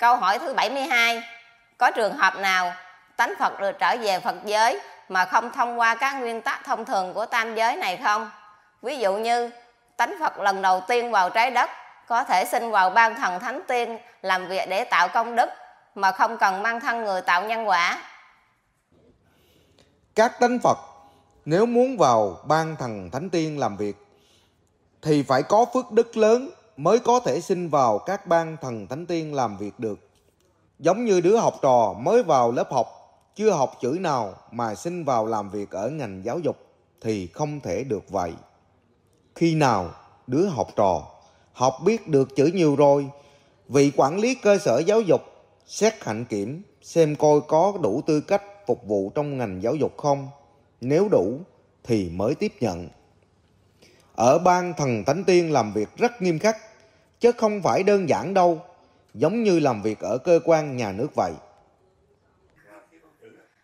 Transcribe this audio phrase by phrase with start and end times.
[0.00, 1.22] Câu hỏi thứ 72.
[1.78, 2.72] Có trường hợp nào
[3.16, 6.84] tánh Phật được trở về Phật giới mà không thông qua các nguyên tắc thông
[6.84, 8.30] thường của tam giới này không?
[8.82, 9.50] Ví dụ như
[9.96, 11.70] tánh Phật lần đầu tiên vào trái đất,
[12.06, 15.50] có thể sinh vào ban thần thánh tiên làm việc để tạo công đức
[15.94, 18.02] mà không cần mang thân người tạo nhân quả.
[20.14, 20.78] Các tánh Phật,
[21.44, 23.96] nếu muốn vào ban thần thánh tiên làm việc,
[25.02, 26.50] thì phải có phước đức lớn
[26.80, 29.98] mới có thể xin vào các ban thần thánh tiên làm việc được.
[30.78, 32.86] Giống như đứa học trò mới vào lớp học,
[33.36, 36.56] chưa học chữ nào mà xin vào làm việc ở ngành giáo dục
[37.00, 38.32] thì không thể được vậy.
[39.34, 39.90] Khi nào
[40.26, 41.02] đứa học trò
[41.52, 43.06] học biết được chữ nhiều rồi,
[43.68, 45.20] vị quản lý cơ sở giáo dục
[45.66, 49.96] xét hạnh kiểm xem coi có đủ tư cách phục vụ trong ngành giáo dục
[49.96, 50.28] không.
[50.80, 51.38] Nếu đủ
[51.84, 52.88] thì mới tiếp nhận.
[54.14, 56.56] Ở ban thần thánh tiên làm việc rất nghiêm khắc,
[57.20, 58.60] chứ không phải đơn giản đâu,
[59.14, 61.32] giống như làm việc ở cơ quan nhà nước vậy.